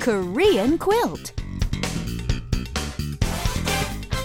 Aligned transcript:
Korean 0.00 0.78
quilt. 0.78 1.34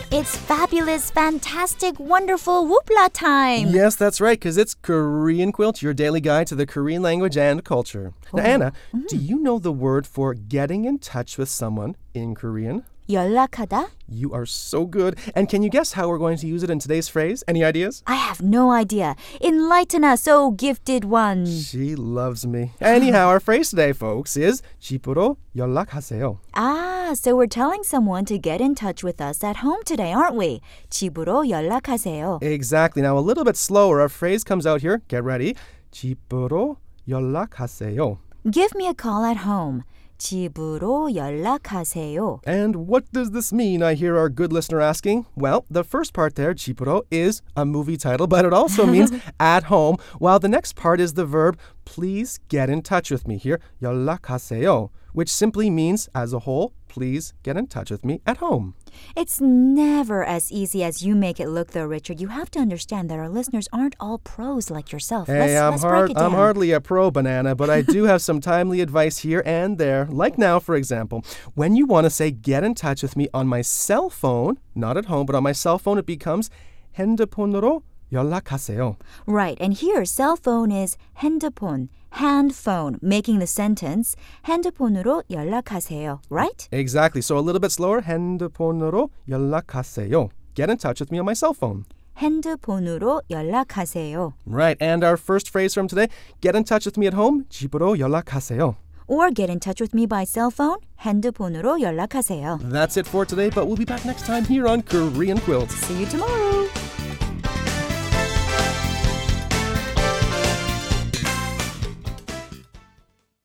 It's 0.10 0.38
fabulous, 0.38 1.12
fantastic, 1.12 2.00
wonderful 2.00 2.66
whoopla 2.66 3.10
time. 3.12 3.68
Yes, 3.68 3.98
that's 3.98 4.22
right, 4.22 4.40
because 4.40 4.58
it's 4.58 4.74
Korean 4.74 5.52
Quilt, 5.52 5.82
your 5.82 5.94
daily 5.94 6.22
guide 6.22 6.48
to 6.48 6.56
the 6.56 6.66
Korean 6.66 7.02
language 7.02 7.36
and 7.36 7.66
culture. 7.66 8.14
Now, 8.34 8.42
oh. 8.42 8.46
Anna, 8.46 8.74
mm-hmm. 8.94 9.08
do 9.10 9.18
you 9.18 9.38
know 9.40 9.60
the 9.60 9.74
word 9.74 10.08
for 10.08 10.34
getting 10.34 10.86
in 10.86 11.00
touch 11.00 11.38
with 11.38 11.50
someone 11.50 11.98
in 12.14 12.36
Korean? 12.36 12.86
연락하다? 13.09 13.89
You 14.09 14.33
are 14.33 14.47
so 14.47 14.87
good. 14.87 15.17
And 15.35 15.49
can 15.49 15.63
you 15.63 15.69
guess 15.71 15.93
how 15.95 16.09
we're 16.09 16.19
going 16.19 16.37
to 16.39 16.47
use 16.47 16.63
it 16.63 16.71
in 16.71 16.79
today's 16.79 17.09
phrase? 17.09 17.43
Any 17.49 17.65
ideas? 17.65 18.03
I 18.07 18.15
have 18.15 18.41
no 18.41 18.71
idea. 18.71 19.17
Enlighten 19.41 20.05
us, 20.05 20.29
oh 20.29 20.53
gifted 20.53 21.05
one. 21.05 21.45
She 21.47 21.97
loves 21.97 22.47
me. 22.47 22.73
Anyhow, 22.81 23.27
our 23.29 23.41
phrase 23.41 23.71
today, 23.71 23.93
folks, 23.93 24.37
is 24.37 24.63
집으로 24.81 25.37
연락하세요. 25.57 26.39
Ah, 26.55 27.13
so 27.15 27.35
we're 27.35 27.47
telling 27.51 27.83
someone 27.83 28.25
to 28.27 28.39
get 28.39 28.61
in 28.61 28.75
touch 28.77 29.03
with 29.03 29.21
us 29.21 29.43
at 29.43 29.57
home 29.59 29.83
today, 29.85 30.13
aren't 30.13 30.37
we? 30.37 30.61
집으로 30.91 31.49
연락하세요. 31.49 32.43
Exactly. 32.43 33.03
Now, 33.03 33.19
a 33.19 33.25
little 33.25 33.45
bit 33.45 33.57
slower, 33.57 34.01
our 34.01 34.09
phrase 34.09 34.45
comes 34.45 34.67
out 34.67 34.83
here. 34.83 35.03
Get 35.09 35.25
ready. 35.25 35.57
집으로 35.91 36.77
연락하세요. 37.09 38.19
Give 38.51 38.75
me 38.75 38.87
a 38.87 38.95
call 38.95 39.25
at 39.25 39.39
home. 39.47 39.83
집으로 40.19 41.15
연락하세요. 41.15 42.41
And 42.47 42.87
what 42.87 43.11
does 43.13 43.31
this 43.31 43.53
mean? 43.53 43.83
I 43.83 43.95
hear 43.95 44.17
our 44.19 44.29
good 44.29 44.53
listener 44.53 44.81
asking. 44.81 45.25
Well, 45.35 45.65
the 45.71 45.83
first 45.83 46.13
part 46.13 46.35
there, 46.35 46.53
집으로, 46.55 47.03
is 47.11 47.41
a 47.57 47.65
movie 47.65 47.97
title, 47.97 48.27
but 48.27 48.45
it 48.45 48.53
also 48.53 48.85
means 48.87 49.11
at 49.41 49.65
home, 49.65 49.97
while 50.19 50.39
the 50.39 50.49
next 50.49 50.77
part 50.77 51.01
is 51.01 51.15
the 51.15 51.25
verb 51.25 51.59
please 51.85 52.39
get 52.49 52.71
in 52.71 52.83
touch 52.83 53.11
with 53.11 53.27
me 53.27 53.37
here, 53.37 53.61
연락하세요, 53.83 54.91
which 55.13 55.31
simply 55.31 55.71
means 55.71 56.09
as 56.15 56.33
a 56.33 56.41
whole, 56.41 56.73
please 56.89 57.33
get 57.43 57.57
in 57.57 57.67
touch 57.67 57.91
with 57.91 58.05
me 58.05 58.21
at 58.27 58.39
home. 58.39 58.75
It's 59.17 59.41
never 59.41 60.25
as 60.25 60.51
easy 60.51 60.83
as 60.83 61.05
you 61.05 61.15
make 61.15 61.39
it 61.39 61.49
look, 61.49 61.71
though, 61.71 61.87
Richard. 61.87 62.21
You 62.21 62.29
have 62.29 62.51
to 62.53 62.59
understand 62.59 63.09
that 63.11 63.19
our 63.19 63.29
listeners 63.29 63.69
aren't 63.73 63.95
all 64.01 64.19
pros 64.19 64.71
like 64.71 64.91
yourself. 64.93 65.29
Hey, 65.29 65.39
let's, 65.39 65.61
I'm, 65.61 65.71
let's 65.73 65.83
hard, 65.83 66.07
break 66.07 66.11
it 66.11 66.19
down. 66.19 66.27
I'm 66.27 66.33
hardly 66.33 66.73
a 66.73 66.81
pro 66.81 67.11
banana, 67.11 67.55
but 67.55 67.71
I 67.71 67.83
do 67.83 68.05
have 68.05 68.23
some 68.23 68.41
timely 68.41 68.81
advice 68.81 69.19
here 69.19 69.43
and 69.47 69.79
there. 69.79 70.07
Like 70.11 70.39
now, 70.39 70.59
for 70.59 70.75
example, 70.75 71.25
when 71.55 71.77
you 71.77 71.87
want 71.87 72.07
to 72.07 72.11
say 72.11 72.31
get 72.31 72.65
in 72.65 72.75
touch 72.75 73.03
with 73.03 73.17
me 73.17 73.29
on 73.33 73.47
my 73.47 73.63
cell 73.63 74.11
phone, 74.11 74.59
not 74.75 74.97
at 74.97 75.07
home, 75.07 75.27
but 75.27 75.37
on 75.37 75.43
my 75.43 75.53
cell 75.53 75.79
phone, 75.79 75.99
it 75.99 76.07
becomes 76.07 76.51
핸드폰으로 76.99 77.83
연락하세요. 78.15 78.97
Right, 79.27 79.57
and 79.61 79.75
here 79.75 80.05
cell 80.05 80.37
phone 80.37 80.73
is 80.73 80.97
핸드폰, 81.19 81.89
hand 82.15 82.55
phone, 82.55 82.99
making 83.01 83.39
the 83.39 83.47
sentence 83.47 84.17
핸드폰으로 84.47 85.23
연락하세요. 85.31 86.21
Right? 86.29 86.69
Exactly. 86.73 87.23
So 87.23 87.39
a 87.39 87.43
little 87.43 87.61
bit 87.61 87.73
slower. 87.73 88.03
핸드폰으로 88.03 89.11
연락하세요. 89.29 90.29
Get 90.55 90.71
in 90.71 90.79
touch 90.79 91.01
with 91.01 91.13
me 91.13 91.19
on 91.21 91.25
my 91.27 91.35
cell 91.35 91.55
phone. 91.55 91.85
핸드폰으로 92.19 93.23
연락하세요. 93.31 94.35
Right. 94.47 94.77
And 94.81 95.05
our 95.05 95.17
first 95.17 95.49
phrase 95.51 95.73
from 95.73 95.89
today, 95.89 96.09
get 96.41 96.57
in 96.57 96.65
touch 96.65 96.85
with 96.87 96.99
me 96.99 97.07
at 97.07 97.15
home. 97.15 97.45
집으로 97.49 97.99
연락하세요. 97.99 98.77
Or 99.07 99.31
get 99.31 99.51
in 99.51 99.59
touch 99.59 99.81
with 99.81 99.95
me 99.95 100.07
by 100.07 100.25
cell 100.25 100.51
phone, 100.51 100.79
핸드폰으로 101.01 101.81
연락하세요. 101.81 102.61
That's 102.63 102.97
it 102.97 103.09
for 103.09 103.25
today, 103.25 103.51
but 103.51 103.67
we'll 103.67 103.77
be 103.77 103.85
back 103.85 104.05
next 104.05 104.25
time 104.25 104.45
here 104.45 104.69
on 104.69 104.83
Korean 104.83 105.39
Quilt. 105.39 105.71
See 105.71 105.99
you 105.99 106.07
tomorrow. 106.07 106.54